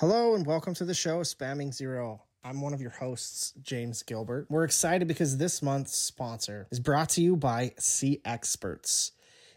[0.00, 2.20] Hello and welcome to the show Spamming Zero.
[2.44, 4.44] I'm one of your hosts, James Gilbert.
[4.50, 9.12] We're excited because this month's sponsor is brought to you by C Experts.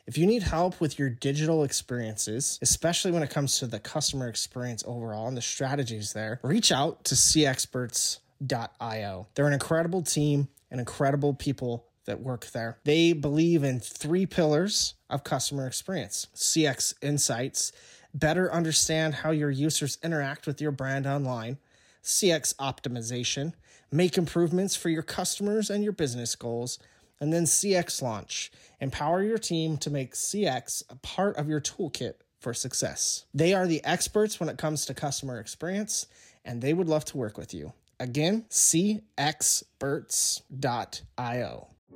[0.07, 4.29] If you need help with your digital experiences, especially when it comes to the customer
[4.29, 9.27] experience overall and the strategies there, reach out to cexperts.io.
[9.35, 12.79] They're an incredible team and incredible people that work there.
[12.85, 17.73] They believe in three pillars of customer experience CX insights,
[18.13, 21.57] better understand how your users interact with your brand online,
[22.03, 23.53] CX optimization,
[23.91, 26.79] make improvements for your customers and your business goals,
[27.19, 32.13] and then CX launch, empower your team to make CX a part of your toolkit
[32.39, 33.25] for success.
[33.33, 36.07] They are the experts when it comes to customer experience,
[36.45, 37.73] and they would love to work with you.
[37.99, 39.67] Again, cexperts.io.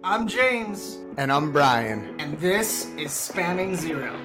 [0.03, 0.97] I'm James.
[1.15, 2.19] And I'm Brian.
[2.19, 4.19] And this is Spamming Zero.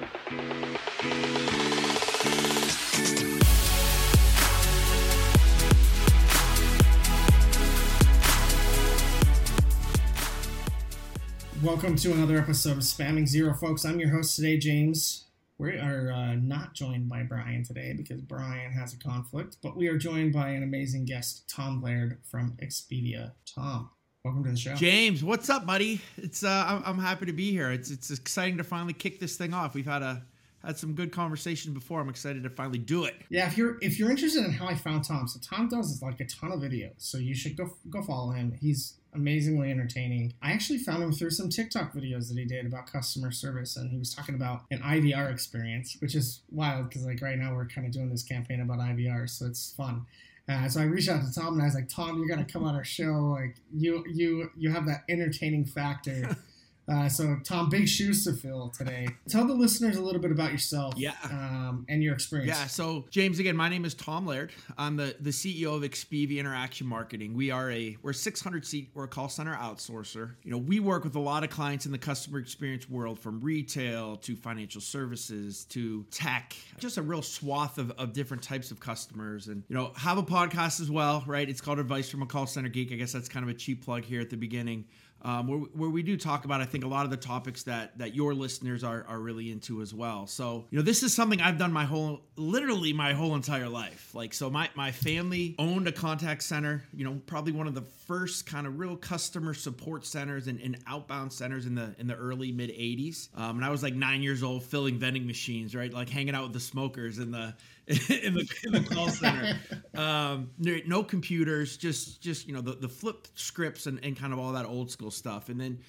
[11.63, 13.83] Welcome to another episode of Spamming Zero, folks.
[13.83, 15.25] I'm your host today, James.
[15.57, 19.89] We are uh, not joined by Brian today because Brian has a conflict, but we
[19.89, 23.33] are joined by an amazing guest, Tom Laird from Expivia.
[23.45, 23.89] Tom,
[24.23, 24.73] welcome to the show.
[24.75, 25.99] James, what's up, buddy?
[26.15, 27.71] It's uh, I'm, I'm happy to be here.
[27.71, 29.75] It's it's exciting to finally kick this thing off.
[29.75, 30.23] We've had a
[30.63, 31.99] had some good conversation before.
[31.99, 33.15] I'm excited to finally do it.
[33.29, 36.21] Yeah, if you're if you're interested in how I found Tom, so Tom does like
[36.21, 38.53] a ton of videos, so you should go go follow him.
[38.61, 40.33] He's amazingly entertaining.
[40.41, 43.89] I actually found him through some TikTok videos that he did about customer service, and
[43.89, 47.67] he was talking about an IVR experience, which is wild because like right now we're
[47.67, 50.05] kind of doing this campaign about IVR, so it's fun.
[50.47, 52.63] Uh, so I reached out to Tom and I was like, Tom, you're gonna come
[52.63, 53.35] on our show.
[53.39, 56.35] Like you you you have that entertaining factor.
[56.89, 59.07] Uh, so, Tom, big shoes to fill today.
[59.27, 62.49] Tell the listeners a little bit about yourself, yeah, um, and your experience.
[62.49, 62.65] Yeah.
[62.65, 64.51] So, James, again, my name is Tom Laird.
[64.77, 67.35] I'm the the CEO of Expivia Interaction Marketing.
[67.35, 70.31] We are a we're a 600 seat we're a call center outsourcer.
[70.43, 73.39] You know, we work with a lot of clients in the customer experience world, from
[73.39, 78.79] retail to financial services to tech, just a real swath of, of different types of
[78.79, 79.47] customers.
[79.47, 81.47] And you know, have a podcast as well, right?
[81.47, 82.91] It's called Advice from a Call Center Geek.
[82.91, 84.85] I guess that's kind of a cheap plug here at the beginning
[85.21, 87.97] um, where, where we do talk about, I think, a lot of the topics that
[87.97, 90.27] that your listeners are, are really into as well.
[90.27, 94.13] So, you know, this is something I've done my whole, literally my whole entire life.
[94.13, 97.81] Like, so my, my family owned a contact center, you know, probably one of the
[97.81, 102.15] first kind of real customer support centers and, and outbound centers in the in the
[102.15, 103.29] early mid 80s.
[103.37, 105.93] Um, and I was like nine years old filling vending machines, right?
[105.93, 107.55] Like hanging out with the smokers in the
[108.23, 109.57] in the, in the call center.
[109.95, 114.39] Um, no computers, just just you know the, the flip scripts and, and kind of
[114.39, 115.49] all that old school stuff.
[115.49, 115.79] And then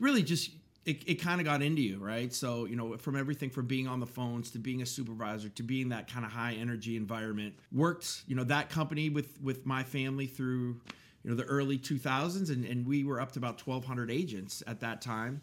[0.00, 0.50] really just
[0.86, 2.32] it, it kind of got into you, right?
[2.32, 5.62] So, you know, from everything from being on the phones to being a supervisor to
[5.62, 7.54] being that kind of high energy environment.
[7.70, 10.80] Worked, you know, that company with with my family through,
[11.22, 14.80] you know, the early 2000s and, and we were up to about 1200 agents at
[14.80, 15.42] that time.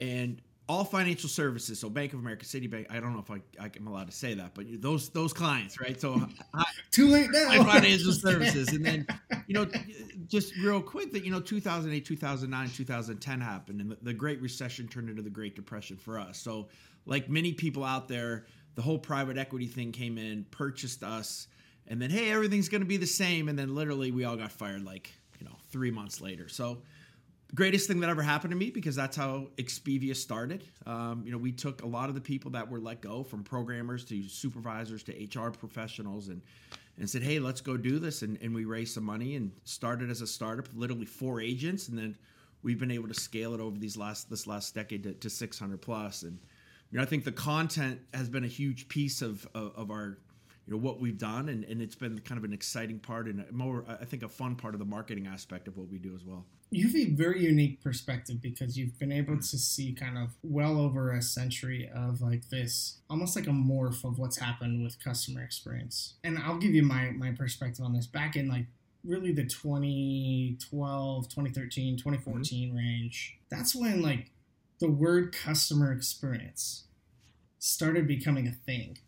[0.00, 1.80] And all financial services.
[1.80, 2.86] So Bank of America, Citibank.
[2.90, 5.80] I don't know if I, I am allowed to say that, but those those clients,
[5.80, 5.98] right?
[5.98, 6.20] So
[6.90, 7.64] too late now.
[7.64, 9.06] financial services, and then
[9.46, 9.66] you know,
[10.26, 14.88] just real quick that you know, 2008, 2009, 2010 happened, and the, the Great Recession
[14.88, 16.38] turned into the Great Depression for us.
[16.38, 16.68] So
[17.06, 21.48] like many people out there, the whole private equity thing came in, purchased us,
[21.86, 24.52] and then hey, everything's going to be the same, and then literally we all got
[24.52, 26.48] fired like you know three months later.
[26.48, 26.82] So
[27.54, 30.64] greatest thing that ever happened to me because that's how Expivia started.
[30.86, 33.42] Um, you know, we took a lot of the people that were let go, from
[33.42, 36.42] programmers to supervisors to HR professionals, and
[36.98, 40.10] and said, "Hey, let's go do this." And, and we raised some money and started
[40.10, 42.16] as a startup, literally four agents, and then
[42.62, 45.80] we've been able to scale it over these last this last decade to, to 600
[45.80, 46.22] plus.
[46.22, 46.38] And
[46.90, 50.18] you know, I think the content has been a huge piece of of, of our
[50.68, 53.50] you know what we've done and, and it's been kind of an exciting part and
[53.50, 56.24] more i think a fun part of the marketing aspect of what we do as
[56.24, 56.44] well.
[56.70, 60.78] You have a very unique perspective because you've been able to see kind of well
[60.78, 65.42] over a century of like this almost like a morph of what's happened with customer
[65.42, 66.14] experience.
[66.22, 68.06] And i'll give you my my perspective on this.
[68.06, 68.66] Back in like
[69.04, 72.76] really the 2012 2013 2014 mm-hmm.
[72.76, 74.32] range that's when like
[74.80, 76.84] the word customer experience
[77.60, 78.98] started becoming a thing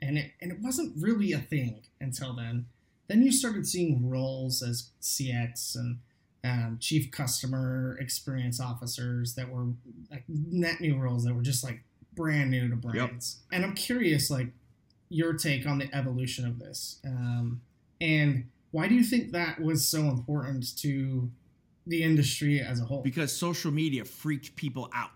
[0.00, 2.66] and it and it wasn't really a thing until then
[3.08, 5.98] then you started seeing roles as cx and
[6.46, 9.66] um, chief customer experience officers that were
[10.10, 11.82] like net new roles that were just like
[12.14, 13.38] brand new to brands.
[13.50, 13.56] Yep.
[13.56, 14.48] And I'm curious, like
[15.08, 17.60] your take on the evolution of this, um,
[18.00, 21.30] and why do you think that was so important to
[21.86, 23.02] the industry as a whole?
[23.02, 25.10] Because social media freaked people out,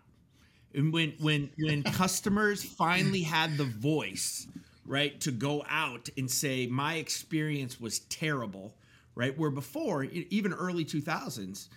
[0.75, 4.49] and when when when customers finally had the voice
[4.91, 8.75] right, to go out and say my experience was terrible,
[9.15, 9.39] right?
[9.39, 11.69] Where before, even early 2000s,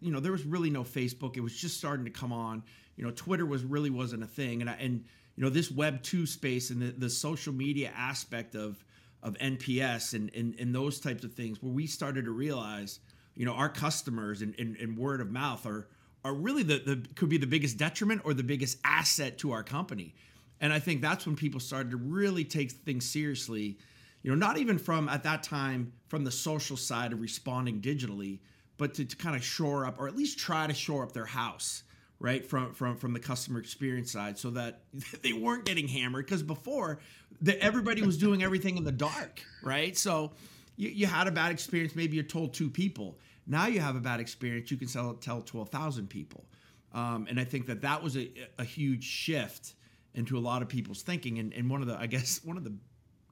[0.00, 1.36] you know, there was really no Facebook.
[1.36, 2.62] It was just starting to come on.
[2.96, 5.04] You know, Twitter was really wasn't a thing, and I, and
[5.36, 8.82] you know this Web two space and the, the social media aspect of
[9.22, 13.00] of NPS and, and and those types of things, where we started to realize,
[13.36, 15.86] you know, our customers and, and, and word of mouth are
[16.24, 19.62] are really the, the could be the biggest detriment or the biggest asset to our
[19.62, 20.14] company.
[20.60, 23.78] And I think that's when people started to really take things seriously.
[24.22, 28.40] You know, not even from at that time from the social side of responding digitally,
[28.76, 31.26] but to, to kind of shore up or at least try to shore up their
[31.26, 31.84] house
[32.20, 34.80] right from from from the customer experience side so that
[35.22, 36.26] they weren't getting hammered.
[36.26, 36.98] Because before
[37.40, 39.96] the, everybody was doing everything in the dark right?
[39.96, 40.32] So
[40.76, 43.18] you, you had a bad experience maybe you told two people.
[43.46, 46.44] Now you have a bad experience you can sell, tell 12000 people.
[46.92, 49.74] Um, and i think that that was a, a huge shift
[50.14, 52.64] into a lot of people's thinking and, and one of the i guess one of
[52.64, 52.72] the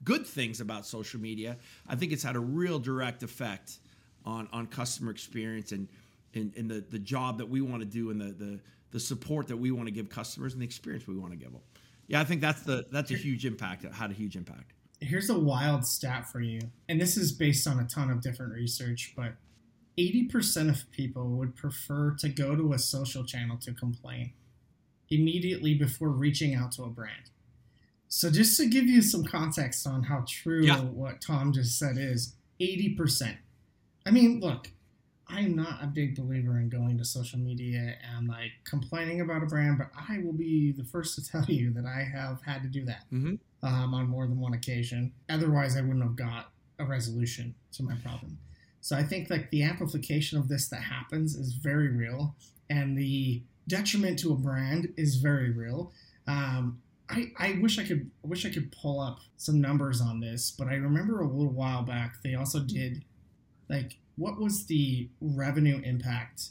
[0.05, 1.56] good things about social media
[1.88, 3.78] i think it's had a real direct effect
[4.25, 5.88] on on customer experience and
[6.34, 8.61] in, in the, the job that we want to do and the, the
[8.96, 11.52] the support that we want to give customers and the experience we want to give
[11.52, 11.61] them.
[12.06, 13.84] Yeah, I think that's the that's a huge impact.
[13.84, 14.73] It had a huge impact.
[15.00, 18.55] Here's a wild stat for you, and this is based on a ton of different
[18.55, 19.34] research, but
[19.99, 24.32] 80% of people would prefer to go to a social channel to complain
[25.10, 27.30] immediately before reaching out to a brand.
[28.08, 30.80] So just to give you some context on how true Yeah.
[30.80, 33.36] what Tom just said is 80%.
[34.06, 34.70] I mean, look,
[35.28, 39.46] I'm not a big believer in going to social media and like complaining about a
[39.46, 42.68] brand, but I will be the first to tell you that I have had to
[42.68, 43.34] do that Mm-hmm.
[43.66, 45.12] um, on more than one occasion.
[45.28, 48.38] Otherwise, I wouldn't have got a resolution to my problem.
[48.82, 52.36] So I think like the amplification of this that happens is very real,
[52.70, 55.92] and the detriment to a brand is very real.
[56.26, 60.20] Um, I, I wish I could I wish I could pull up some numbers on
[60.20, 63.04] this, but I remember a little while back they also did
[63.68, 66.48] like what was the revenue impact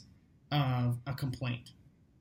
[0.52, 1.70] of a complaint,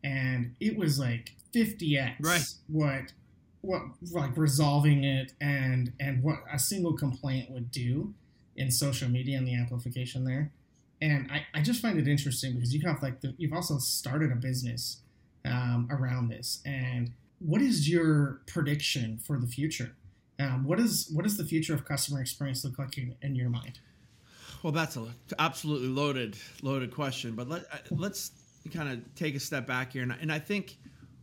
[0.04, 2.44] and it was like 50x Right.
[2.68, 3.14] what
[3.62, 3.82] what
[4.12, 8.14] like resolving it and and what a single complaint would do
[8.58, 10.52] in social media and the amplification there
[11.08, 14.32] and i, I just find it interesting because you have like the, you've also started
[14.32, 15.02] a business
[15.46, 16.62] um, around this.
[16.66, 19.92] And what is your prediction for the future?
[20.40, 23.50] Um, what is what does the future of customer experience look like in, in your
[23.50, 23.80] mind?
[24.64, 25.06] Well, that's a
[25.40, 28.32] absolutely loaded loaded question, but let uh, let's
[28.74, 30.78] kind of take a step back here, and, I- and I think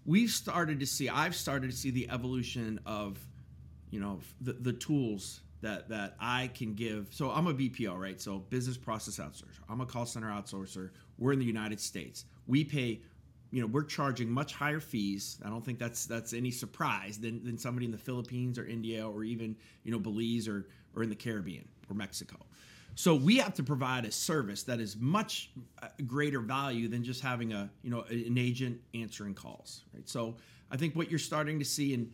[0.07, 1.09] we've started to see.
[1.09, 3.19] I've started to see the evolution of,
[3.91, 7.09] you know, the, the tools that that I can give.
[7.11, 8.21] So I'm a BPO, right?
[8.21, 9.61] So business process outsourcer.
[9.69, 10.91] I'm a call center outsourcer.
[11.19, 12.27] We're in the United States.
[12.47, 13.01] We pay.
[13.51, 15.39] You know, we're charging much higher fees.
[15.45, 19.07] I don't think that's that's any surprise than, than somebody in the Philippines or India
[19.07, 22.37] or even you know Belize or or in the Caribbean or Mexico.
[22.95, 25.51] So we have to provide a service that is much
[25.83, 30.09] uh, greater value than just having a you know an agent answering calls, right?
[30.09, 30.37] So
[30.71, 32.11] I think what you're starting to see and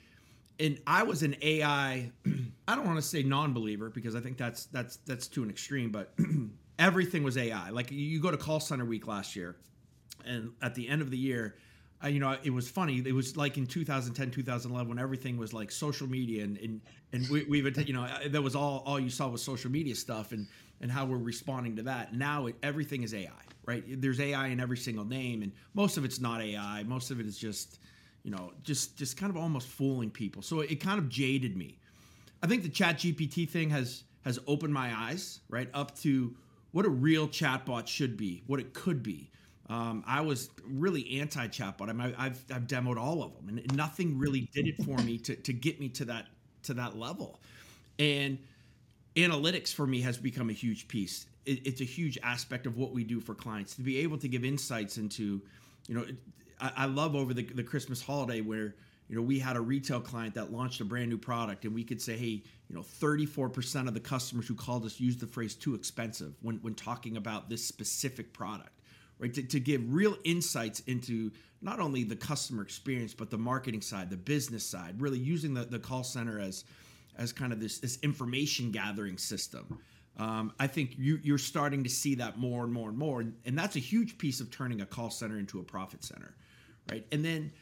[0.60, 2.10] and I was an AI
[2.68, 5.90] I don't want to say non-believer because I think that's that's that's to an extreme,
[5.90, 6.12] but
[6.78, 7.70] everything was AI.
[7.70, 9.56] Like you go to call center week last year
[10.24, 11.56] and at the end of the year
[12.02, 15.52] uh, you know it was funny it was like in 2010 2011 when everything was
[15.52, 16.80] like social media and and,
[17.12, 19.94] and we, we would you know that was all all you saw was social media
[19.94, 20.46] stuff and
[20.80, 22.14] and how we're responding to that.
[22.14, 23.30] Now it, everything is ai
[23.66, 23.84] right?
[24.00, 27.26] There's ai in every single name and most of it's not ai most of it
[27.26, 27.80] is just
[28.22, 31.78] you know just just kind of almost fooling people so it kind of jaded me
[32.42, 36.34] I think the Chat GPT thing has has opened my eyes right up to
[36.72, 39.30] what a real chatbot should be, what it could be.
[39.68, 41.88] Um, I was really anti chatbot.
[41.88, 45.18] I mean, I've I've demoed all of them, and nothing really did it for me
[45.18, 46.26] to to get me to that
[46.64, 47.40] to that level.
[47.98, 48.38] And
[49.16, 51.26] analytics for me has become a huge piece.
[51.44, 54.28] It, it's a huge aspect of what we do for clients to be able to
[54.28, 55.42] give insights into,
[55.88, 56.04] you know,
[56.60, 58.74] I, I love over the, the Christmas holiday where
[59.08, 61.84] you know we had a retail client that launched a brand new product and we
[61.84, 65.54] could say, hey, you know, 34% of the customers who called us used the phrase
[65.54, 68.70] too expensive when when talking about this specific product.
[69.20, 73.80] Right, to, to give real insights into not only the customer experience but the marketing
[73.80, 76.64] side, the business side, really using the, the call center as
[77.16, 79.80] as kind of this this information gathering system.
[80.18, 83.34] Um, I think you, you're starting to see that more and more and more, and,
[83.44, 86.34] and that's a huge piece of turning a call center into a profit center,
[86.90, 87.06] right?
[87.12, 87.52] And then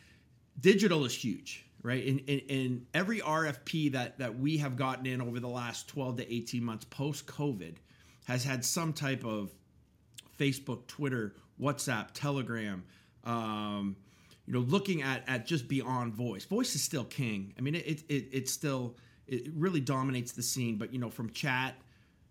[0.60, 2.04] digital is huge, right?
[2.04, 6.34] In, in every RFP that that we have gotten in over the last 12 to
[6.34, 7.74] 18 months post COVID
[8.26, 9.50] has had some type of
[10.38, 12.84] Facebook, Twitter, WhatsApp, Telegram.
[13.24, 13.96] Um,
[14.46, 16.44] you know, looking at at just beyond voice.
[16.44, 17.52] Voice is still king.
[17.58, 20.76] I mean, it, it, it it's still it really dominates the scene.
[20.76, 21.74] But you know, from chat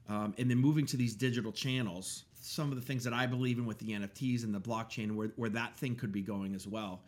[0.08, 3.58] um, and then moving to these digital channels, some of the things that I believe
[3.58, 6.68] in with the NFTs and the blockchain, where where that thing could be going as
[6.68, 7.02] well.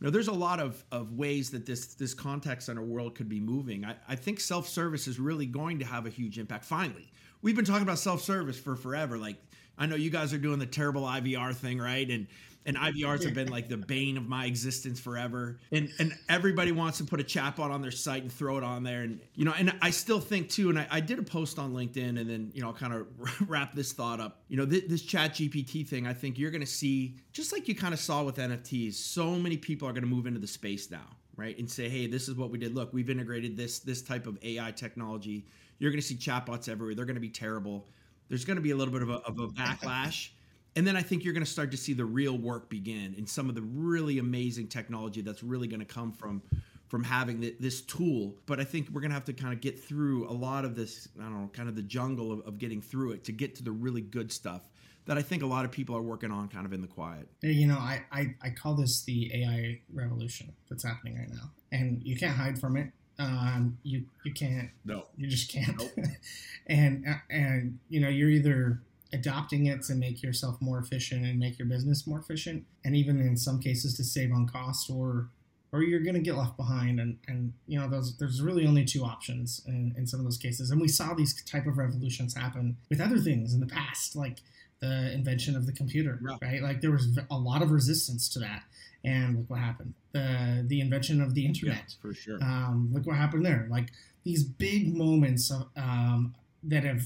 [0.00, 3.28] You know, there's a lot of, of ways that this this contact center world could
[3.28, 3.84] be moving.
[3.84, 6.64] I, I think self service is really going to have a huge impact.
[6.64, 7.10] Finally,
[7.42, 9.18] we've been talking about self service for forever.
[9.18, 9.36] Like
[9.76, 12.08] I know you guys are doing the terrible IVR thing, right?
[12.08, 12.26] And
[12.68, 15.58] and IVRs have been like the bane of my existence forever.
[15.72, 18.82] And and everybody wants to put a chatbot on their site and throw it on
[18.82, 19.00] there.
[19.00, 20.68] And you know, and I still think too.
[20.68, 23.06] And I, I did a post on LinkedIn, and then you know, I'll kind of
[23.48, 24.42] wrap this thought up.
[24.48, 26.06] You know, th- this Chat GPT thing.
[26.06, 28.94] I think you're going to see just like you kind of saw with NFTs.
[28.94, 31.06] So many people are going to move into the space now,
[31.36, 31.58] right?
[31.58, 32.74] And say, hey, this is what we did.
[32.74, 35.46] Look, we've integrated this this type of AI technology.
[35.78, 36.94] You're going to see chatbots everywhere.
[36.94, 37.88] They're going to be terrible.
[38.28, 40.30] There's going to be a little bit of a, of a backlash.
[40.78, 43.28] And then I think you're going to start to see the real work begin and
[43.28, 46.40] some of the really amazing technology that's really going to come from
[46.86, 48.36] from having the, this tool.
[48.46, 50.76] But I think we're going to have to kind of get through a lot of
[50.76, 53.56] this, I don't know, kind of the jungle of, of getting through it to get
[53.56, 54.68] to the really good stuff
[55.06, 57.26] that I think a lot of people are working on kind of in the quiet.
[57.42, 61.50] You know, I, I, I call this the AI revolution that's happening right now.
[61.72, 62.92] And you can't hide from it.
[63.18, 64.70] Um, you you can't.
[64.84, 65.76] No, you just can't.
[65.76, 66.06] Nope.
[66.68, 68.80] and and you know, you're either
[69.12, 73.18] adopting it to make yourself more efficient and make your business more efficient and even
[73.20, 75.28] in some cases to save on cost or
[75.72, 78.84] or you're going to get left behind and and you know those there's really only
[78.84, 82.34] two options in, in some of those cases and we saw these type of revolutions
[82.34, 84.38] happen with other things in the past like
[84.80, 86.36] the invention of the computer Yeah.
[86.42, 88.62] right like there was a lot of resistance to that
[89.04, 92.38] and look what happened the the invention of the internet yeah, for sure.
[92.42, 93.66] um, look what happened there.
[93.70, 93.88] Like
[94.24, 96.34] these big moments of, um,
[96.64, 97.02] that have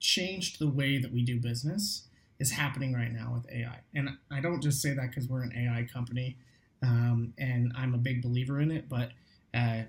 [0.00, 2.04] changed the way that we do business
[2.38, 3.80] is happening right now with AI.
[3.94, 6.36] And I don't just say that because we're an AI company
[6.82, 9.10] um, and I'm a big believer in it, but
[9.54, 9.82] uh,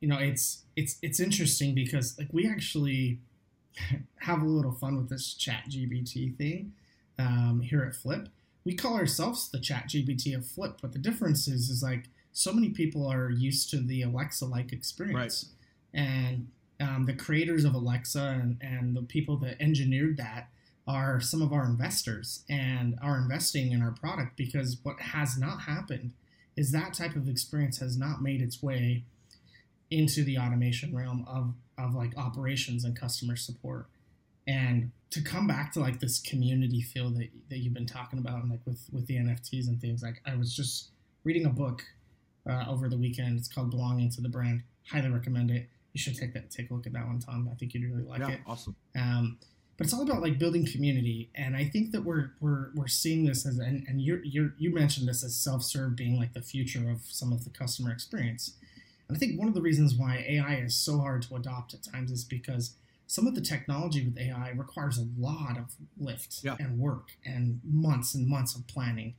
[0.00, 3.20] you know, it's it's it's interesting because like we actually
[4.16, 6.72] have a little fun with this Chat GPT thing
[7.18, 8.28] um, here at Flip.
[8.64, 12.52] We call ourselves the Chat GPT of Flip, but the difference is is like so
[12.52, 15.50] many people are used to the Alexa like experience,
[15.92, 16.48] and
[16.82, 20.48] um, the creators of Alexa and, and the people that engineered that
[20.86, 25.62] are some of our investors and are investing in our product because what has not
[25.62, 26.12] happened
[26.56, 29.04] is that type of experience has not made its way
[29.90, 33.86] into the automation realm of, of like operations and customer support.
[34.46, 38.42] And to come back to like this community feel that, that you've been talking about
[38.42, 40.88] and like with with the nfts and things like i was just
[41.22, 41.84] reading a book
[42.48, 43.38] uh, over the weekend.
[43.38, 44.62] It's called belonging to the brand.
[44.90, 47.54] Highly recommend it you should take that take a look at that one tom i
[47.56, 48.74] think you'd really like yeah, it awesome.
[48.96, 49.38] um,
[49.76, 53.24] but it's all about like building community and i think that we're we're, we're seeing
[53.24, 56.90] this as and, and you you you mentioned this as self-serve being like the future
[56.90, 58.54] of some of the customer experience
[59.08, 61.82] and i think one of the reasons why ai is so hard to adopt at
[61.82, 62.74] times is because
[63.06, 66.56] some of the technology with ai requires a lot of lift Yeah.
[66.58, 69.14] and work and months and months of planning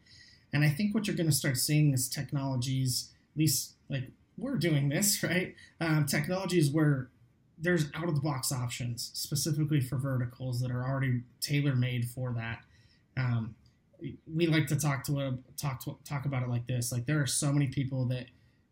[0.51, 4.57] and i think what you're going to start seeing is technologies at least like we're
[4.57, 7.09] doing this right um, technologies where
[7.57, 12.33] there's out of the box options specifically for verticals that are already tailor made for
[12.33, 12.59] that.
[13.15, 13.55] Um,
[14.31, 16.91] we like to talk to a, talk to, talk about it like this.
[16.91, 18.25] Like there are so many people that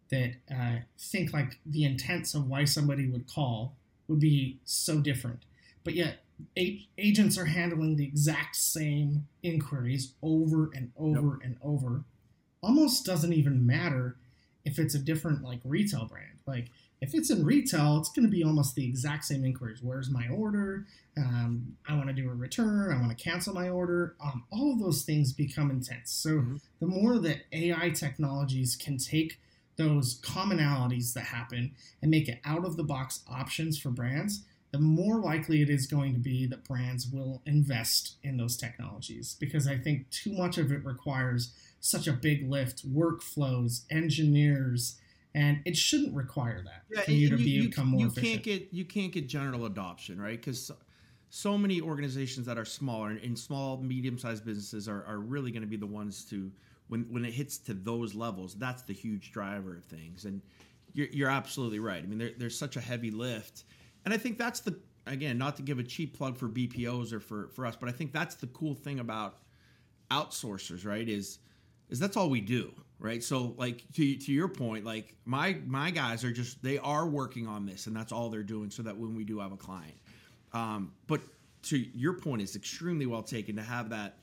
[0.09, 3.77] that uh, think like the intents of why somebody would call
[4.09, 5.43] would be so different,
[5.85, 6.23] but yet
[6.57, 12.03] a- agents are handling the exact same inquiries over and over and over.
[12.61, 14.17] Almost doesn't even matter
[14.65, 16.39] if it's a different like retail brand.
[16.45, 16.69] Like
[17.01, 19.81] if it's in retail, it's going to be almost the exact same inquiries.
[19.81, 20.85] Where's my order?
[21.17, 22.91] Um, I want to do a return.
[22.95, 24.15] I want to cancel my order.
[24.23, 26.11] Um, all of those things become intense.
[26.11, 26.61] So Mhm.
[26.79, 29.39] the more that AI technologies can take
[29.77, 34.79] those commonalities that happen and make it out of the box options for brands, the
[34.79, 39.35] more likely it is going to be that brands will invest in those technologies.
[39.39, 44.99] Because I think too much of it requires such a big lift, workflows, engineers,
[45.33, 48.27] and it shouldn't require that for you to be, become more you efficient.
[48.27, 50.39] can't get you can't get general adoption, right?
[50.39, 50.75] Because so,
[51.29, 55.61] so many organizations that are smaller and, and small, medium-sized businesses are, are really going
[55.61, 56.51] to be the ones to
[56.87, 58.53] when when it hits to those levels.
[58.55, 60.41] That's the huge driver of things, and
[60.93, 62.03] you're, you're absolutely right.
[62.03, 63.63] I mean, there, there's such a heavy lift,
[64.05, 67.19] and I think that's the again not to give a cheap plug for BPOs or
[67.19, 69.37] for for us, but I think that's the cool thing about
[70.11, 71.07] outsourcers, right?
[71.07, 71.39] Is
[71.91, 73.23] is that's all we do, right?
[73.23, 77.47] So like to to your point, like my my guys are just they are working
[77.47, 79.95] on this, and that's all they're doing, so that when we do have a client,
[80.53, 81.21] um, but
[81.63, 84.17] to your point is extremely well taken to have that.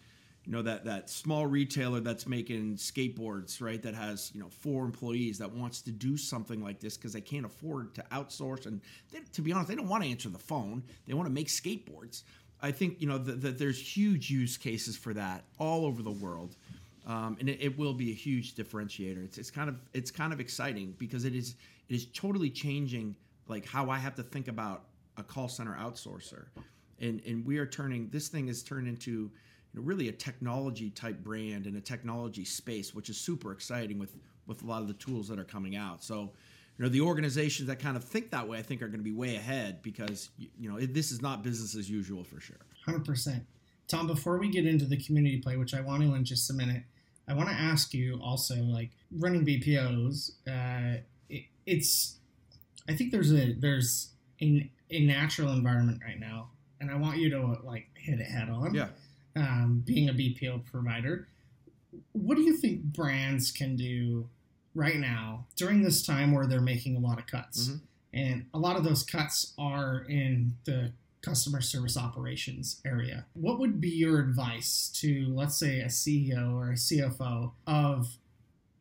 [0.44, 4.84] you know that that small retailer that's making skateboards right that has you know four
[4.84, 8.80] employees that wants to do something like this because they can't afford to outsource and
[9.12, 11.48] they, to be honest they don't want to answer the phone they want to make
[11.48, 12.22] skateboards
[12.62, 16.10] i think you know that the, there's huge use cases for that all over the
[16.26, 16.56] world
[17.08, 20.32] um, and it, it, will be a huge differentiator it's, it's kind of it's kind
[20.32, 21.56] of exciting because it is
[21.88, 23.16] it is totally changing
[23.48, 24.84] like how i have to think about
[25.16, 26.46] a call center outsourcer
[27.00, 29.30] and and we are turning this thing is turned into
[29.72, 33.98] you know, really a technology type brand and a technology space, which is super exciting
[33.98, 34.14] with
[34.46, 36.02] with a lot of the tools that are coming out.
[36.02, 36.32] So,
[36.78, 39.04] you know, the organizations that kind of think that way, I think, are going to
[39.04, 42.60] be way ahead because you know this is not business as usual for sure.
[42.84, 43.44] Hundred percent,
[43.88, 44.06] Tom.
[44.06, 46.84] Before we get into the community play, which I want to in just a minute,
[47.28, 52.16] I want to ask you also, like running BPOs, uh, it, it's
[52.88, 57.30] I think there's a there's a, a natural environment right now, and I want you
[57.30, 58.74] to like hit it head on.
[58.74, 58.88] Yeah
[59.38, 61.28] um, being a BPO provider.
[62.12, 64.28] What do you think brands can do
[64.74, 67.68] right now during this time where they're making a lot of cuts?
[67.68, 67.76] Mm-hmm.
[68.14, 73.26] And a lot of those cuts are in the customer service operations area.
[73.34, 78.16] What would be your advice to, let's say, a CEO or a CFO of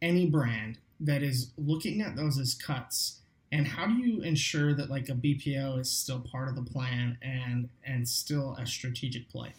[0.02, 3.20] any brand that is looking at those as cuts?
[3.52, 7.18] And how do you ensure that like a BPO is still part of the plan
[7.22, 9.54] and and still a strategic play?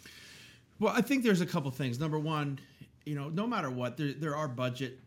[0.79, 1.99] Well, I think there's a couple things.
[1.99, 2.59] Number one,
[3.05, 4.99] you know, no matter what, there there are budget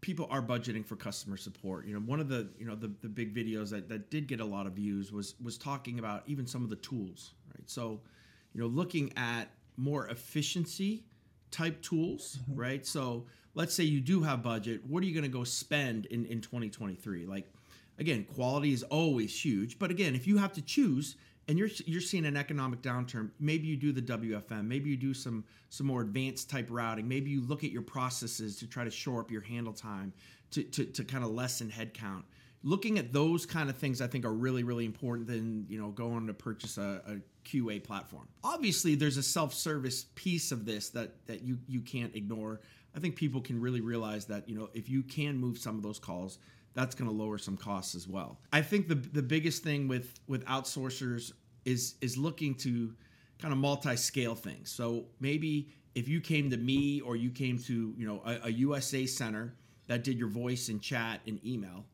[0.00, 1.86] people are budgeting for customer support.
[1.86, 4.40] You know, one of the you know the, the big videos that, that did get
[4.40, 7.68] a lot of views was was talking about even some of the tools, right?
[7.68, 8.00] So,
[8.52, 11.04] you know, looking at more efficiency
[11.50, 12.60] type tools, mm-hmm.
[12.60, 12.86] right?
[12.86, 16.24] So let's say you do have budget, what are you going to go spend in,
[16.26, 17.26] in 2023?
[17.26, 17.46] Like,
[17.98, 21.16] again, quality is always huge, but again, if you have to choose,
[21.52, 25.12] and you're you're seeing an economic downturn, maybe you do the WFM, maybe you do
[25.12, 28.90] some some more advanced type routing, maybe you look at your processes to try to
[28.90, 30.14] shore up your handle time
[30.52, 32.22] to to, to kind of lessen headcount.
[32.62, 35.90] Looking at those kind of things, I think, are really really important than you know
[35.90, 38.28] going to purchase a, a QA platform.
[38.42, 42.62] Obviously, there's a self service piece of this that that you you can't ignore.
[42.96, 45.82] I think people can really realize that you know if you can move some of
[45.82, 46.38] those calls
[46.74, 48.38] that's going to lower some costs as well.
[48.52, 51.32] I think the the biggest thing with with outsourcers
[51.64, 52.92] is is looking to
[53.38, 54.70] kind of multi-scale things.
[54.70, 58.50] So maybe if you came to me or you came to you know a, a
[58.50, 59.54] USA center
[59.88, 61.84] that did your voice and chat and email,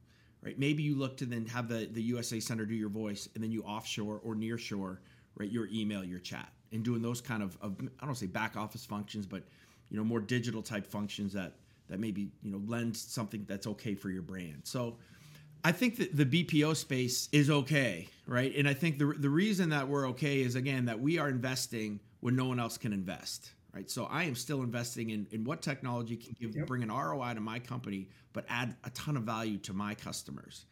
[0.43, 0.59] right?
[0.59, 3.51] Maybe you look to then have the the USA center do your voice and then
[3.51, 4.99] you offshore or nearshore
[5.37, 8.57] right your email your chat and doing those kind of, of I don't say back
[8.57, 9.43] office functions, but
[9.91, 11.55] you know more digital type functions that
[11.89, 14.61] that maybe you know lends something that's okay for your brand.
[14.65, 14.97] So
[15.65, 18.55] I think that the BPO space is okay, right?
[18.57, 22.01] And I think the the reason that we're okay is again that we are investing
[22.21, 23.91] when no one else can invest, right?
[23.91, 26.67] So I am still investing in in what technology can give yep.
[26.67, 30.67] bring an ROI to my company, but add a ton of value to my customers.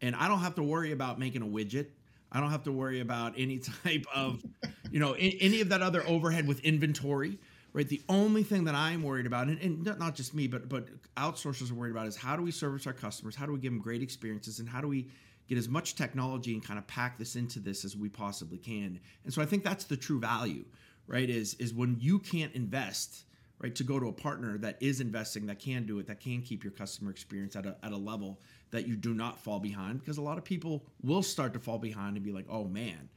[0.00, 1.86] And I don't have to worry about making a widget.
[2.30, 4.42] I don't have to worry about any type of,
[4.90, 7.38] you know, any of that other overhead with inventory
[7.74, 7.88] right?
[7.88, 11.70] The only thing that I'm worried about, and, and, not just me, but but outsourcers
[11.70, 13.36] are worried about, is how do we service our customers?
[13.36, 14.60] How do we give them great experiences?
[14.60, 15.08] And how do we
[15.46, 18.98] get as much technology and kind of pack this into this as we possibly can?
[19.24, 20.64] And so I think that's the true value,
[21.06, 21.28] right?
[21.28, 23.24] Is is when you can't invest,
[23.58, 26.42] right, to go to a partner that is investing, that can do it, that can
[26.42, 29.98] keep your customer experience at a at a level that you do not fall behind,
[29.98, 33.08] because a lot of people will start to fall behind and be like, oh man,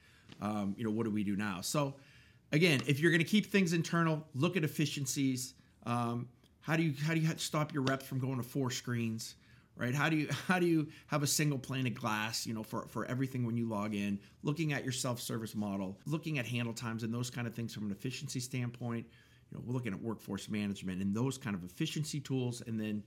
[0.42, 1.62] um, you know, what do we do now?
[1.62, 1.96] So
[2.52, 5.54] again, if you're going to keep things internal, look at efficiencies.
[5.86, 6.28] Um,
[6.62, 9.36] how do you how do you stop your reps from going to four screens?
[9.76, 9.94] Right?
[9.94, 12.46] How do you how do you have a single pane of glass?
[12.46, 14.20] You know, for for everything when you log in.
[14.44, 17.74] Looking at your self service model, looking at handle times and those kind of things
[17.74, 19.06] from an efficiency standpoint.
[19.52, 22.62] You know, we're looking at workforce management and those kind of efficiency tools.
[22.68, 23.02] And then,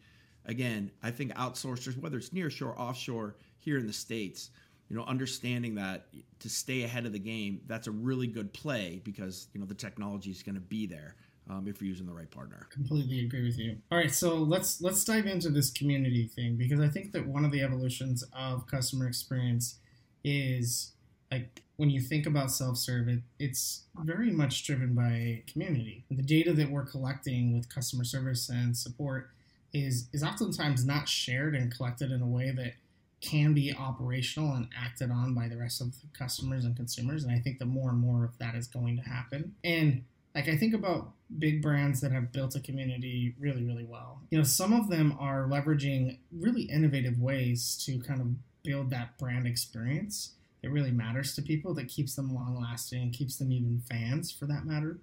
[0.46, 4.50] again, I think outsourcers, whether it's nearshore, offshore, here in the states,
[4.90, 6.09] you know, understanding that
[6.40, 9.74] to stay ahead of the game, that's a really good play because you know the
[9.74, 11.14] technology is going to be there
[11.48, 12.66] um, if you're using the right partner.
[12.70, 13.79] Completely agree with you.
[13.92, 17.44] All right, so let's let's dive into this community thing because I think that one
[17.44, 19.76] of the evolutions of customer experience
[20.24, 20.92] is
[21.31, 26.05] like when you think about self-serve, it, it's very much driven by community.
[26.11, 29.31] The data that we're collecting with customer service and support
[29.72, 32.74] is is oftentimes not shared and collected in a way that
[33.20, 37.24] can be operational and acted on by the rest of the customers and consumers.
[37.24, 39.54] And I think that more and more of that is going to happen.
[39.62, 40.04] And
[40.35, 44.20] like I think about big brands that have built a community really, really well.
[44.30, 48.28] You know, some of them are leveraging really innovative ways to kind of
[48.62, 53.12] build that brand experience that really matters to people, that keeps them long lasting and
[53.12, 54.98] keeps them even fans for that matter.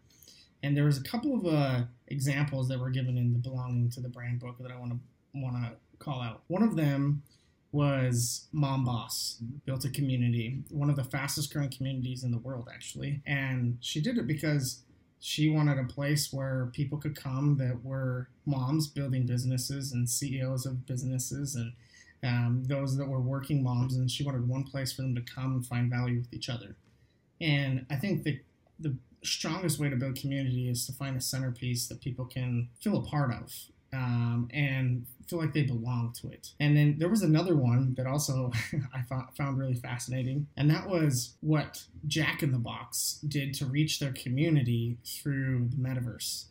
[0.63, 3.99] And there was a couple of uh, examples that were given in the belonging to
[3.99, 4.99] the brand book that I want to
[5.35, 6.41] want to call out.
[6.47, 7.21] One of them
[7.71, 12.69] was Mom Boss, built a community, one of the fastest growing communities in the world,
[12.73, 13.21] actually.
[13.25, 14.83] And she did it because
[15.19, 20.65] she wanted a place where people could come that were moms building businesses and CEOs
[20.65, 21.73] of businesses and
[22.23, 23.95] um, those that were working moms.
[23.95, 26.75] And she wanted one place for them to come and find value with each other.
[27.41, 28.39] And I think that
[28.79, 32.97] the strongest way to build community is to find a centerpiece that people can feel
[32.97, 33.51] a part of
[33.93, 36.51] um, and feel like they belong to it.
[36.59, 38.51] And then there was another one that also
[38.93, 39.01] I
[39.35, 44.13] found really fascinating, and that was what Jack in the Box did to reach their
[44.13, 46.45] community through the metaverse.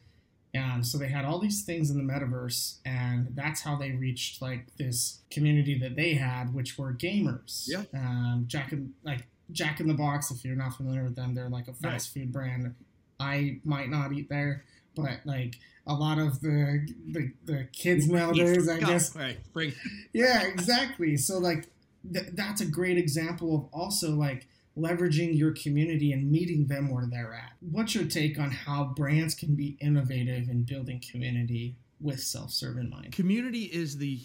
[0.55, 4.41] And so they had all these things in the metaverse, and that's how they reached
[4.41, 7.65] like this community that they had, which were gamers.
[7.67, 7.83] Yeah.
[7.95, 10.31] Um, Jack in like Jack in the Box.
[10.31, 12.23] If you're not familiar with them, they're like a fast right.
[12.23, 12.75] food brand.
[13.21, 14.65] I might not eat there,
[14.97, 15.57] but like
[15.87, 19.15] a lot of the the, the kids nowadays, I guess.
[19.15, 19.39] Right.
[19.53, 19.73] Bring.
[20.13, 21.17] Yeah, exactly.
[21.17, 21.69] So like
[22.13, 27.07] th- that's a great example of also like leveraging your community and meeting them where
[27.07, 27.53] they're at.
[27.61, 32.91] What's your take on how brands can be innovative in building community with self-serve in
[32.91, 33.13] mind?
[33.13, 34.21] Community is the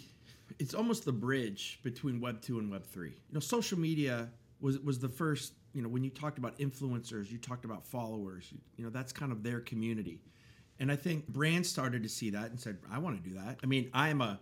[0.59, 3.09] it's almost the bridge between web 2 and web 3.
[3.09, 4.29] You know, social media
[4.59, 8.53] was was the first, you know, when you talked about influencers, you talked about followers,
[8.75, 10.21] you know, that's kind of their community.
[10.81, 13.59] And I think brands started to see that and said, I want to do that.
[13.63, 14.39] I mean, I'm a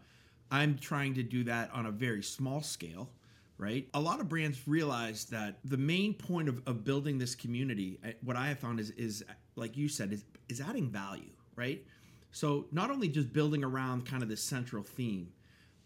[0.50, 3.10] I'm trying to do that on a very small scale,
[3.58, 3.88] right?
[3.94, 8.14] A lot of brands realize that the main point of, of building this community, eh,
[8.24, 9.22] what I have found is is
[9.58, 11.86] like you said, is is adding value, right?
[12.32, 15.34] So not only just building around kind of this central theme,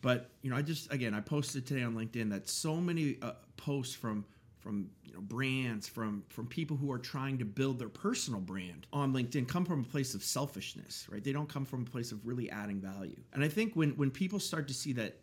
[0.01, 3.31] but you know, I just again I posted today on LinkedIn that so many uh,
[3.57, 4.23] posts from
[4.59, 8.87] from you know brands from from people who are trying to build their personal brand
[8.91, 11.23] on linkedin come from a place of selfishness right?
[11.23, 13.19] They don't come from a place of really adding value.
[13.33, 15.19] And i think when when people start to see that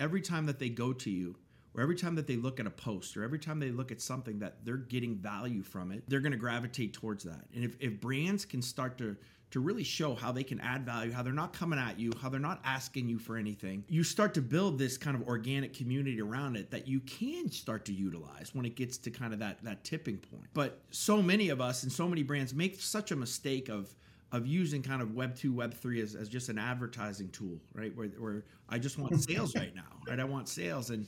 [0.00, 1.36] every time that they go to you
[1.74, 4.00] or every time that they look at a post or every time they look at
[4.00, 7.44] something that they're getting value from it they're going to gravitate towards that.
[7.54, 9.16] And if, if brands can start to
[9.54, 12.28] to really show how they can add value, how they're not coming at you, how
[12.28, 13.84] they're not asking you for anything.
[13.88, 17.84] You start to build this kind of organic community around it that you can start
[17.84, 20.46] to utilize when it gets to kind of that that tipping point.
[20.54, 23.94] But so many of us and so many brands make such a mistake of
[24.32, 27.94] of using kind of web 2 web 3 as, as just an advertising tool right
[27.96, 31.06] where, where i just want sales right now right i want sales and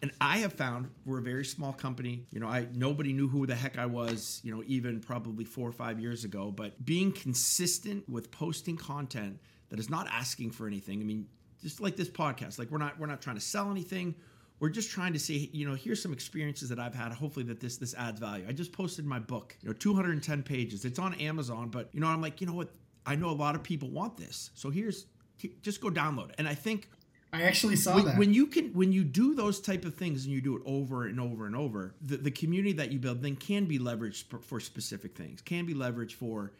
[0.00, 2.26] and I have found we're a very small company.
[2.30, 5.68] You know, I nobody knew who the heck I was, you know, even probably 4
[5.68, 10.66] or 5 years ago, but being consistent with posting content that is not asking for
[10.66, 11.00] anything.
[11.00, 11.26] I mean,
[11.62, 14.14] just like this podcast, like we're not we're not trying to sell anything.
[14.60, 17.12] We're just trying to say, you know, here's some experiences that I've had.
[17.12, 18.44] Hopefully that this this adds value.
[18.48, 20.84] I just posted my book, you know, 210 pages.
[20.84, 22.70] It's on Amazon, but you know, I'm like, you know what?
[23.06, 24.50] I know a lot of people want this.
[24.54, 25.06] So here's
[25.62, 26.34] just go download it.
[26.38, 26.88] And I think
[27.32, 28.18] I actually saw when, that.
[28.18, 31.06] When you can, when you do those type of things and you do it over
[31.06, 34.38] and over and over, the, the community that you build then can be leveraged for,
[34.38, 35.42] for specific things.
[35.42, 36.52] Can be leveraged for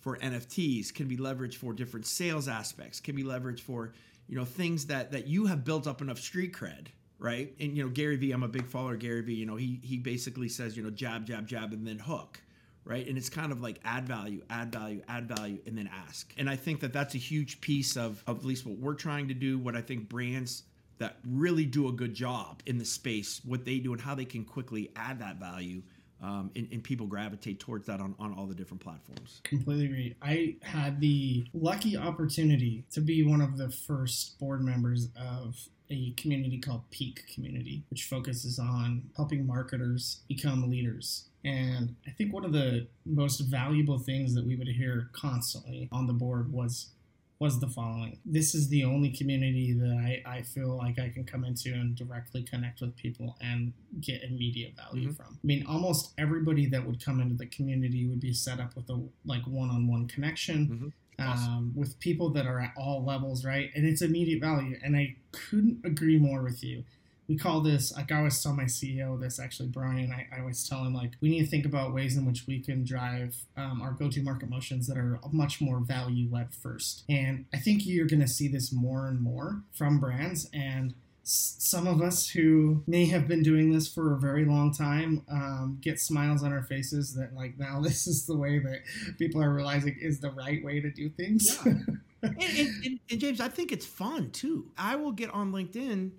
[0.00, 0.92] for NFTs.
[0.92, 3.00] Can be leveraged for different sales aspects.
[3.00, 3.92] Can be leveraged for
[4.28, 7.54] you know things that that you have built up enough street cred, right?
[7.60, 9.34] And you know Gary Vee, I'm a big follower of Gary Vee.
[9.34, 12.40] You know he he basically says you know jab jab jab and then hook
[12.86, 13.06] right?
[13.06, 16.32] And it's kind of like add value, add value, add value, and then ask.
[16.38, 19.28] And I think that that's a huge piece of, of at least what we're trying
[19.28, 20.62] to do, what I think brands
[20.98, 24.24] that really do a good job in the space, what they do and how they
[24.24, 25.82] can quickly add that value.
[26.22, 29.42] Um, and, and, people gravitate towards that on, on all the different platforms.
[29.44, 30.16] Completely agree.
[30.22, 35.56] I had the lucky opportunity to be one of the first board members of
[35.90, 42.34] a community called Peak Community, which focuses on helping marketers become leaders and I think
[42.34, 46.90] one of the most valuable things that we would hear constantly on the board was
[47.38, 48.18] was the following.
[48.24, 51.94] This is the only community that I, I feel like I can come into and
[51.94, 55.16] directly connect with people and get immediate value mm-hmm.
[55.16, 55.26] from.
[55.34, 58.88] I mean, almost everybody that would come into the community would be set up with
[58.88, 60.66] a like one-on-one connection.
[60.66, 61.28] Mm-hmm.
[61.28, 61.52] Awesome.
[61.52, 63.70] Um, with people that are at all levels, right?
[63.74, 64.78] And it's immediate value.
[64.82, 66.84] And I couldn't agree more with you
[67.28, 70.68] we call this like I always tell my CEO this actually Brian I, I always
[70.68, 73.82] tell him like we need to think about ways in which we can drive um,
[73.82, 77.04] our go-to market motions that are much more value led first.
[77.08, 80.94] And I think you're going to see this more and more from brands and
[81.28, 85.76] some of us who may have been doing this for a very long time um,
[85.80, 88.82] get smiles on our faces that like now this is the way that
[89.18, 91.58] people are realizing is the right way to do things.
[91.66, 91.72] Yeah.
[92.22, 94.66] and, and, and, and james i think it's fun too.
[94.78, 96.12] I will get on linkedin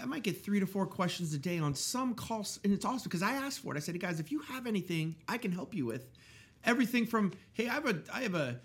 [0.00, 3.04] I might get three to four questions a day on some calls, and it's awesome
[3.04, 3.76] because I asked for it.
[3.76, 6.10] I said, hey guys, if you have anything I can help you with,
[6.64, 8.60] everything from hey, I have a I have a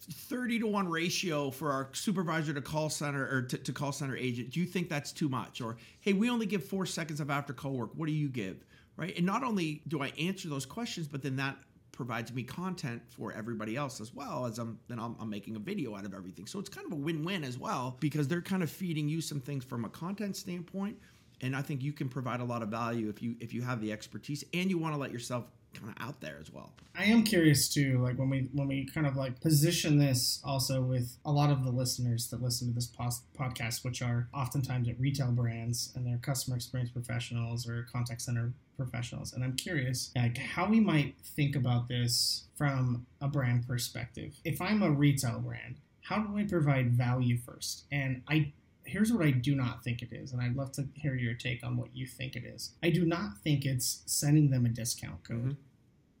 [0.00, 4.14] 30 to 1 ratio for our supervisor to call center or to, to, call center
[4.14, 5.60] agent do you think that's too much?
[5.60, 7.90] Or hey we only give four seconds of after call work.
[7.94, 8.64] What do you give?
[8.96, 9.16] Right?
[9.16, 11.56] And not only do i answer those questions but then that
[11.94, 15.58] provides me content for everybody else as well as i'm then I'm, I'm making a
[15.58, 16.46] video out of everything.
[16.46, 19.40] So it's kind of a win-win as well because they're kind of feeding you some
[19.40, 20.98] things from a content standpoint.
[21.40, 23.80] And i think you can provide a lot of value if you if you have
[23.80, 26.72] the expertise and you want to let yourself kind of out there as well.
[26.96, 30.80] I am curious too, like when we when we kind of like position this also
[30.80, 34.88] with a lot of the listeners that listen to this pos- podcast, which are oftentimes
[34.88, 39.32] at retail brands and they're customer experience professionals or contact center professionals.
[39.32, 44.34] And I'm curious, like how we might think about this from a brand perspective.
[44.44, 47.84] If I'm a retail brand, how do I provide value first?
[47.90, 48.52] And I
[48.84, 51.64] here's what I do not think it is, and I'd love to hear your take
[51.64, 52.72] on what you think it is.
[52.82, 55.38] I do not think it's sending them a discount code.
[55.38, 55.50] Mm-hmm.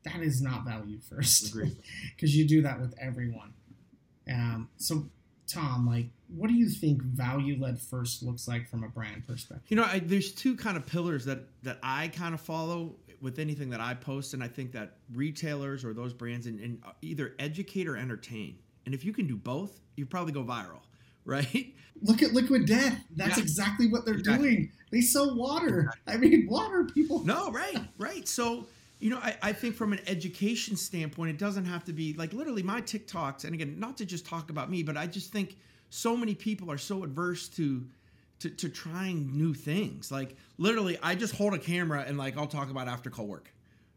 [0.04, 3.54] That is not value first, because you do that with everyone.
[4.30, 5.06] Um, so,
[5.46, 9.66] Tom, like, what do you think value led first looks like from a brand perspective?
[9.68, 13.38] You know, I, there's two kind of pillars that that I kind of follow with
[13.38, 17.34] anything that I post, and I think that retailers or those brands and, and either
[17.38, 18.58] educate or entertain.
[18.84, 20.80] And if you can do both, you probably go viral
[21.24, 21.74] right?
[22.02, 22.98] Look at Liquid Death.
[23.16, 23.42] That's yeah.
[23.42, 24.50] exactly what they're exactly.
[24.50, 24.72] doing.
[24.90, 25.92] They sell water.
[26.06, 27.24] I mean, water people.
[27.24, 28.26] No, right, right.
[28.28, 28.66] So,
[29.00, 32.32] you know, I, I think from an education standpoint, it doesn't have to be like
[32.32, 33.44] literally my TikToks.
[33.44, 35.56] And again, not to just talk about me, but I just think
[35.90, 37.84] so many people are so adverse to.
[38.40, 42.48] To, to trying new things like literally i just hold a camera and like i'll
[42.48, 43.53] talk about after call work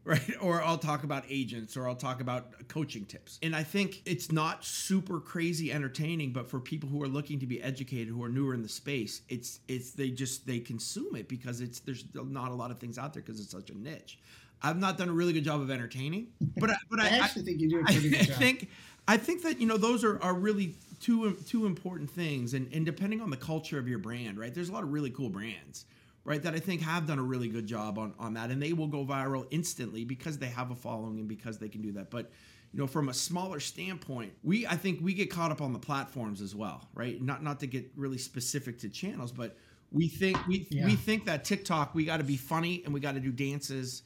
[0.08, 0.20] right?
[0.40, 3.38] Or I'll talk about agents or I'll talk about coaching tips.
[3.42, 7.46] And I think it's not super crazy entertaining, but for people who are looking to
[7.46, 11.28] be educated, who are newer in the space, it's it's they just they consume it
[11.28, 14.18] because it's there's not a lot of things out there because it's such a niche.
[14.62, 17.42] I've not done a really good job of entertaining, but I, but I, I actually
[17.42, 18.36] I, think you do a pretty good job.
[18.36, 18.68] I think
[19.06, 22.86] I think that you know those are are really two two important things, and and
[22.86, 24.54] depending on the culture of your brand, right?
[24.54, 25.84] There's a lot of really cool brands
[26.28, 28.50] right that i think have done a really good job on on that.
[28.50, 31.82] And they will go viral instantly because they have a following and because they can
[31.82, 32.10] do that.
[32.10, 32.30] But
[32.72, 35.78] you know from a smaller standpoint we i think we get caught up on the
[35.78, 37.20] platforms as well right?
[37.20, 39.56] Not not to get really specific to channels but
[39.90, 40.84] we think we yeah.
[40.84, 44.02] we think that tiktok we got to be funny and we got to do dances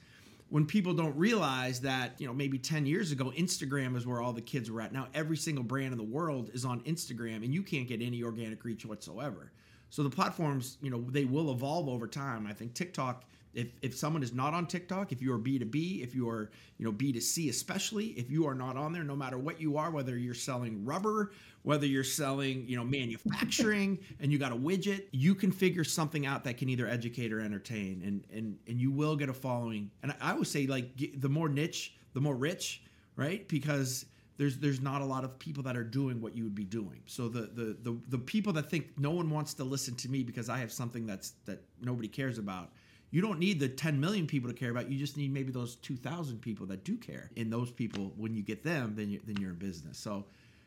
[0.49, 4.33] when people don't realize that you know maybe 10 years ago instagram is where all
[4.33, 4.93] the kids were at.
[4.93, 8.23] Now every single brand in the world is on instagram and you can't get any
[8.23, 9.51] organic reach whatsoever
[9.93, 12.47] so the platforms, you know, they will evolve over time.
[12.47, 16.15] I think TikTok, if, if someone is not on TikTok, if you are B2B, if
[16.15, 19.61] you are, you know, B2C, especially if you are not on there, no matter what
[19.61, 24.51] you are, whether you're selling rubber, whether you're selling, you know, manufacturing and you got
[24.51, 28.57] a widget, you can figure something out that can either educate or entertain and and
[28.67, 29.91] and you will get a following.
[30.03, 30.89] And I would say like
[31.21, 32.83] the more niche, the more rich,
[33.17, 33.47] right?
[33.47, 34.07] Because
[34.43, 37.01] there's there's not a lot of people that are doing what you would be doing.
[37.07, 40.25] So the the the, the people that think no one wants to listen to me
[40.25, 42.73] because I have something that's that nobody cares about.
[43.13, 44.91] You don't need the 10 million people to care about.
[44.91, 47.31] You just need maybe those 2,000 people that do care.
[47.37, 49.99] And those people, when you get them, then you're, then you're in business.
[49.99, 50.25] So,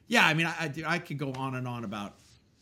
[0.07, 2.13] yeah, I mean, I I, I could go on and on about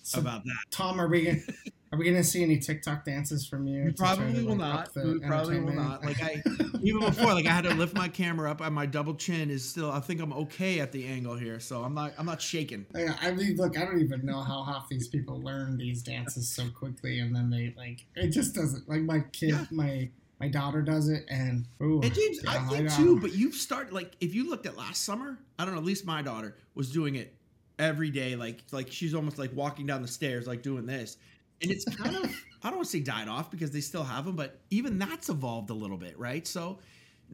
[0.01, 0.63] so, about that.
[0.71, 1.43] Tom, are we
[1.93, 3.83] are we gonna see any TikTok dances from you?
[3.83, 4.89] We probably will like, not.
[4.95, 6.03] We probably will not.
[6.03, 6.41] Like I
[6.81, 9.63] even before, like I had to lift my camera up, and my double chin is
[9.63, 9.91] still.
[9.91, 12.13] I think I'm okay at the angle here, so I'm not.
[12.17, 12.87] I'm not shaking.
[12.95, 16.49] Yeah, I mean, look, I don't even know how half these people learn these dances
[16.49, 18.89] so quickly, and then they like it just doesn't.
[18.89, 19.65] Like my kid, yeah.
[19.69, 23.19] my my daughter does it, and ooh, and James, yeah, I do too.
[23.19, 25.79] But you've started like if you looked at last summer, I don't know.
[25.79, 27.35] At least my daughter was doing it
[27.77, 28.35] every day.
[28.35, 31.17] Like like she's almost like walking down the stairs, like doing this,
[31.63, 32.25] and it's kind of
[32.61, 35.29] I don't want to say died off because they still have them, but even that's
[35.29, 36.45] evolved a little bit, right?
[36.47, 36.79] So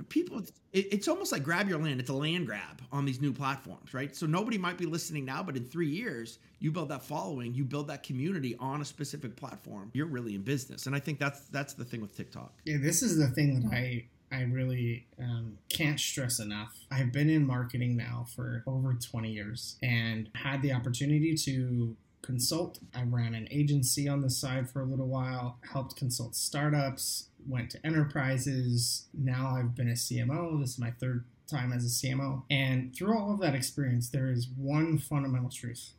[0.07, 0.39] people
[0.71, 3.93] it, it's almost like grab your land it's a land grab on these new platforms
[3.93, 7.53] right so nobody might be listening now but in three years you build that following
[7.53, 11.19] you build that community on a specific platform you're really in business and i think
[11.19, 15.07] that's that's the thing with tiktok yeah this is the thing that i I really
[15.19, 16.77] um, can't stress enough.
[16.91, 22.79] I've been in marketing now for over 20 years and had the opportunity to consult.
[22.93, 27.71] I ran an agency on the side for a little while, helped consult startups, went
[27.71, 29.07] to enterprises.
[29.13, 30.59] Now I've been a CMO.
[30.59, 32.43] This is my third time as a CMO.
[32.49, 35.93] And through all of that experience, there is one fundamental truth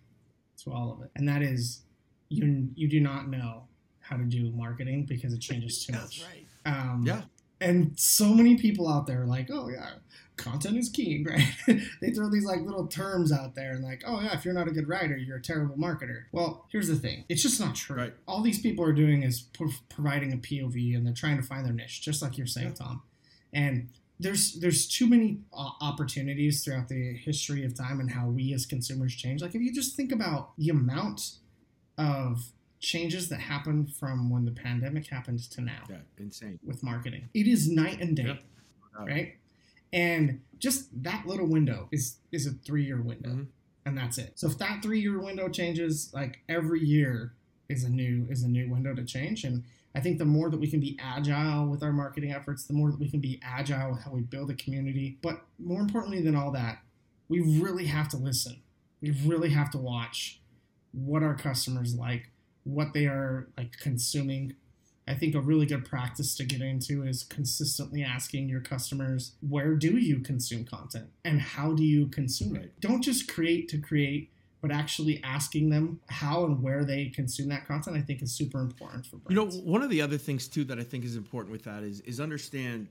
[0.65, 1.83] to all of it, and that is
[2.29, 3.65] you you do not know
[4.01, 6.21] how to do marketing because it changes too much.
[6.21, 6.47] That's right.
[6.67, 7.23] Um, yeah.
[7.61, 9.91] And so many people out there are like, oh yeah,
[10.37, 11.81] content is king, right?
[12.01, 14.69] they throw these like little terms out there and like, oh yeah, if you're not
[14.69, 16.23] a good writer, you're a terrible marketer.
[16.33, 17.97] Well, here's the thing: it's just not true.
[17.97, 18.15] Right.
[18.27, 21.65] All these people are doing is pro- providing a POV and they're trying to find
[21.65, 22.87] their niche, just like you're saying, yeah.
[22.87, 23.03] Tom.
[23.53, 28.53] And there's there's too many uh, opportunities throughout the history of time and how we
[28.53, 29.43] as consumers change.
[29.43, 31.37] Like if you just think about the amount
[31.99, 35.83] of changes that happen from when the pandemic happened to now.
[35.89, 36.59] Yeah, insane.
[36.65, 38.43] With marketing, it is night and day, Yep.
[39.07, 39.37] right?
[39.93, 43.47] And just that little window is is a three year window, Mhm.
[43.85, 44.39] and that's it.
[44.39, 47.35] So if that three year window changes, like every year
[47.69, 49.65] is a new is a new window to change, and
[49.95, 52.91] I think the more that we can be agile with our marketing efforts, the more
[52.93, 55.19] that we can be agile with how we build a community.
[55.21, 56.83] But more importantly than all that,
[57.29, 58.63] we really have to listen.
[59.01, 60.41] We really have to watch
[60.93, 62.31] what our customers like,
[62.65, 64.55] what they are like consuming.
[65.09, 69.75] I think a really good practice to get into is consistently asking your customers, where
[69.75, 72.79] do you consume content and how do you consume it?
[72.81, 77.67] Don't just create to create, but actually asking them how and where they consume that
[77.67, 80.65] content, I think is super important for You know, one of the other things too
[80.65, 82.87] that I think is important with that is is understand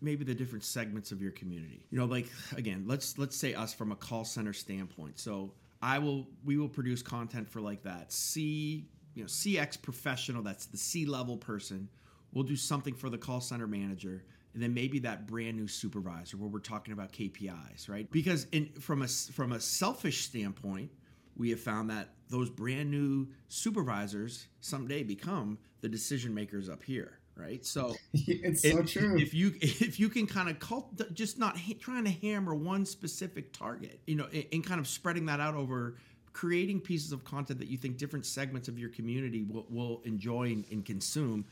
[0.00, 1.84] maybe the different segments of your community.
[1.90, 5.18] You know, like again, let's let's say us from a call center standpoint.
[5.18, 5.52] So
[5.82, 8.86] I will we will produce content for like that C
[9.18, 11.88] you know CX professional that's the C level person.
[12.32, 14.22] We'll do something for the call center manager.
[14.54, 18.10] And then maybe that brand new supervisor where we're talking about KPIs, right?
[18.10, 20.90] Because in from a from a selfish standpoint,
[21.36, 27.18] we have found that those brand new supervisors someday become the decision makers up here,
[27.36, 27.64] right?
[27.66, 29.18] So it's so true.
[29.18, 32.86] If you if you can kind of cult, just not ha- trying to hammer one
[32.86, 35.96] specific target, you know, and, and kind of spreading that out over
[36.38, 40.44] creating pieces of content that you think different segments of your community will, will enjoy
[40.44, 41.44] and, and consume.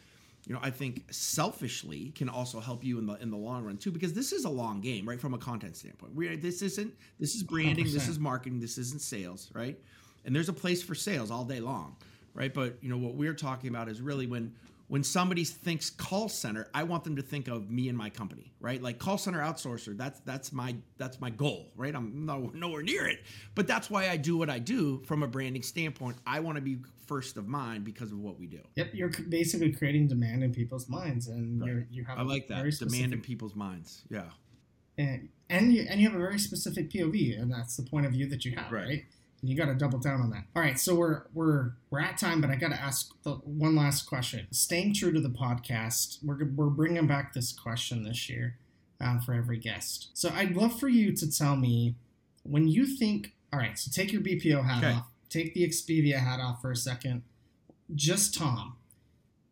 [0.47, 3.79] You know, I think selfishly can also help you in the in the long run
[3.79, 5.21] too, because this is a long game, right?
[5.21, 8.09] From a content standpoint, we this isn't this is branding, this 100%.
[8.11, 9.77] is marketing, this isn't sales, right?
[10.25, 11.97] And there's a place for sales all day long,
[12.33, 12.55] right?
[12.55, 14.55] But you know what we're talking about is really when
[14.89, 18.53] when somebody thinks call center, I want them to think of me and my company,
[18.61, 18.81] right?
[18.81, 19.97] Like call center outsourcer.
[19.97, 21.95] That's that's my that's my goal, right?
[21.95, 25.27] I'm no, nowhere near it, but that's why I do what I do from a
[25.29, 26.17] branding standpoint.
[26.27, 28.61] I want to be first of mind because of what we do.
[28.77, 31.71] Yep, you're basically creating demand in people's minds, and Right.
[31.71, 34.03] you're, you have I like that very demand in people's minds.
[34.09, 34.31] Yeah,
[34.99, 38.13] and and you and you have a very specific POV, and that's the point of
[38.13, 38.87] view that you have, Right.
[38.87, 39.05] right?
[39.41, 40.45] And you got to double down on that.
[40.57, 43.77] All right, so we're we're we're at time, but I got to ask the one
[43.77, 44.47] last question.
[44.51, 48.57] Staying true to the podcast, we're we're bringing back this question this year
[49.01, 50.09] uh, for every guest.
[50.15, 51.97] So I'd love for you to tell me
[52.45, 53.33] when you think.
[53.53, 54.93] All right, so take your BPO hat Okay.
[54.95, 55.07] off.
[55.29, 57.23] Take the Expivia hat off for a second.
[57.95, 58.77] Just Tom.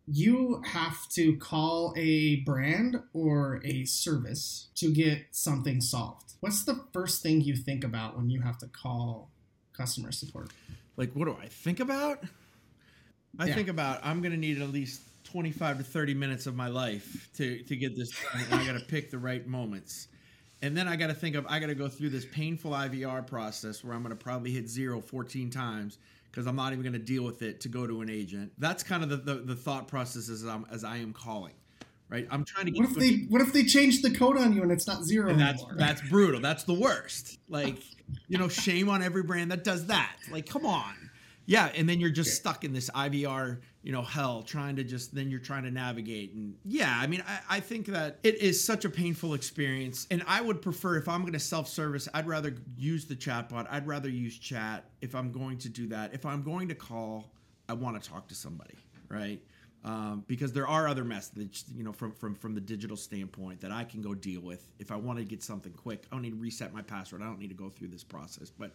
[0.07, 6.35] You have to call a brand or a service to get something solved.
[6.41, 9.31] What's the first thing you think about when you have to call
[9.77, 10.51] customer support?
[10.97, 12.23] like what do I think about?
[13.39, 13.55] I Yeah.
[13.55, 17.63] think about I'm gonna need at least 25 to 30 minutes of my life to
[17.65, 18.43] to get this done.
[18.51, 20.07] and I got to pick the right moments.
[20.63, 23.27] And then I got to think of I got to go through this painful IVR
[23.27, 25.99] process where I'm going to probably hit zero 14 times
[26.31, 28.53] because I'm not even going to deal with it to go to an agent.
[28.59, 31.55] That's kind of the, the, the thought process as I'm as I am calling,
[32.15, 32.29] right?
[32.31, 34.63] I'm trying to get What if they what if they change the code on you
[34.63, 35.79] and it's not zero and that's anymore?
[35.79, 36.41] that's brutal.
[36.41, 37.39] That's the worst.
[37.49, 37.77] Like,
[38.27, 40.17] you know, shame on every brand that does that.
[40.33, 40.95] Like, come on.
[41.47, 45.15] Yeah, and then you're just stuck in this IVR, you know, hell, trying to just
[45.15, 46.33] then you're trying to navigate.
[46.33, 50.07] And yeah, I mean, I, I think that it is such a painful experience.
[50.11, 53.67] And I would prefer if I'm going to self-service, I'd rather use the chatbot.
[53.71, 56.15] I'd rather use chat if I'm going to do that.
[56.15, 57.31] If I'm going to call,
[57.69, 59.41] I want to talk to somebody, right?
[59.85, 63.71] Um, because there are other methods, you know, from from from the digital standpoint that
[63.71, 66.05] I can go deal with if I want to get something quick.
[66.11, 67.23] I don't need to reset my password.
[67.23, 68.51] I don't need to go through this process.
[68.51, 68.73] But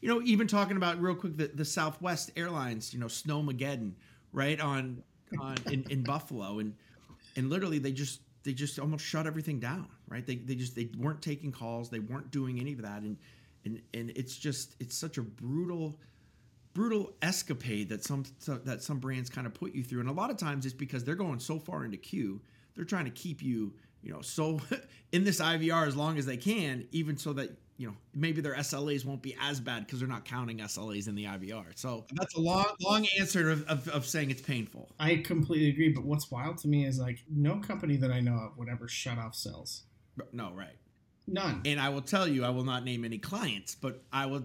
[0.00, 3.92] you know, even talking about real quick the, the Southwest Airlines, you know, Snowmageddon,
[4.32, 5.02] right on
[5.40, 6.74] on in, in Buffalo, and
[7.36, 10.24] and literally they just they just almost shut everything down, right?
[10.24, 13.16] They they just they weren't taking calls, they weren't doing any of that, and
[13.64, 15.98] and and it's just it's such a brutal
[16.74, 18.24] brutal escapade that some
[18.64, 21.04] that some brands kind of put you through and a lot of times it's because
[21.04, 22.40] they're going so far into queue
[22.74, 24.60] they're trying to keep you you know so
[25.12, 28.54] in this ivr as long as they can even so that you know maybe their
[28.56, 32.34] slas won't be as bad because they're not counting slas in the ivr so that's
[32.34, 36.30] a long long answer of, of, of saying it's painful I completely agree, but what's
[36.30, 39.34] wild to me is like no company that I know of would ever shut off
[39.36, 39.84] sales.
[40.32, 40.76] no right
[41.26, 41.62] None.
[41.64, 44.44] And I will tell you, I will not name any clients, but I will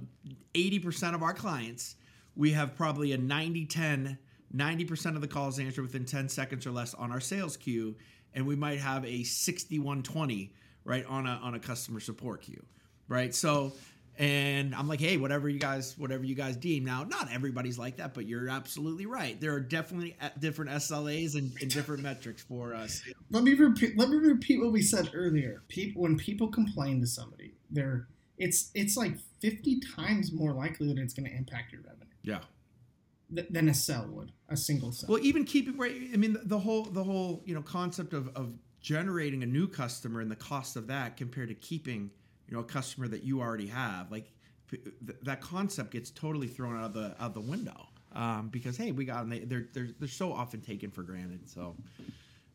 [0.53, 1.95] 80% of our clients,
[2.39, 4.17] we have probably a 90 10,
[4.55, 7.97] 90% of the calls answered within 10 seconds or less on our sales queue.
[8.33, 10.53] And we might have a 61 20,
[10.85, 12.63] right, on a, on a customer support queue,
[13.09, 13.35] right?
[13.35, 13.73] So,
[14.17, 16.85] And I'm like, hey, whatever you guys, whatever you guys deem.
[16.85, 19.39] Now, not everybody's like that, but you're absolutely right.
[19.41, 23.01] There are definitely uh, different SLAs and, and different metrics for us.
[23.31, 23.97] Let me repeat.
[23.97, 25.63] Let me repeat what we said earlier.
[25.67, 30.97] People, when people complain to somebody, they're it's it's like 50 times more likely that
[30.97, 32.39] it's going to impact your revenue Yeah.
[33.35, 35.09] th- than a cell would, a single cell.
[35.09, 35.95] Well, even keeping right.
[36.13, 40.21] I mean, the, whole the whole you know concept of of generating a new customer
[40.21, 42.11] and the cost of that compared to keeping
[42.47, 44.31] you know a customer that you already have, like
[44.69, 44.81] th-
[45.23, 48.91] that concept gets totally thrown out of the out of the window um, because hey,
[48.91, 49.29] we got them.
[49.29, 51.49] They, they're they're they're so often taken for granted.
[51.49, 51.75] So.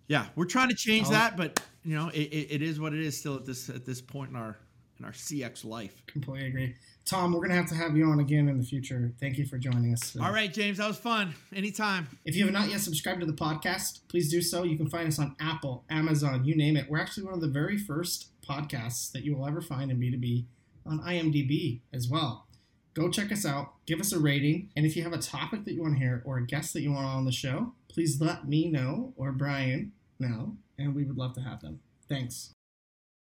[0.07, 3.01] Yeah, we're trying to change that, but you know, it, it, it is what it
[3.01, 4.59] is still at this at this point in our
[4.99, 6.03] in our CX life.
[6.07, 6.75] Completely agree.
[7.05, 9.13] Tom, we're going to have to have you on again in the future.
[9.21, 10.17] Thank you for joining us.
[10.21, 11.35] All right, James, that was fun.
[11.55, 12.09] Anytime.
[12.25, 14.63] If you have not yet subscribed to the podcast, please do so.
[14.63, 16.89] You can find us on Apple, Amazon, you name it.
[16.89, 20.47] We're actually one of the very first podcasts that you will ever find in B2B
[20.87, 22.47] on IMDb as well.
[22.95, 25.75] Go check us out, give us a rating, and if you have a topic that
[25.75, 28.49] you want to hear or a guest that you want on the show, please let
[28.49, 31.81] me know or Brian know, and we would love to have them.
[32.09, 32.54] Thanks.